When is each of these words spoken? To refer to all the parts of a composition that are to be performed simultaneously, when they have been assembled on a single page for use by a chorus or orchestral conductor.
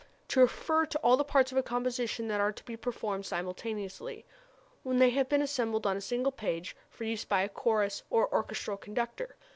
To 0.29 0.39
refer 0.39 0.87
to 0.87 0.97
all 1.03 1.15
the 1.15 1.23
parts 1.23 1.51
of 1.51 1.59
a 1.59 1.61
composition 1.61 2.27
that 2.29 2.41
are 2.41 2.51
to 2.51 2.63
be 2.63 2.75
performed 2.75 3.23
simultaneously, 3.23 4.25
when 4.81 4.97
they 4.97 5.11
have 5.11 5.29
been 5.29 5.43
assembled 5.43 5.85
on 5.85 5.95
a 5.95 6.01
single 6.01 6.31
page 6.31 6.75
for 6.89 7.03
use 7.03 7.23
by 7.23 7.43
a 7.43 7.47
chorus 7.49 8.01
or 8.09 8.27
orchestral 8.33 8.77
conductor. 8.77 9.35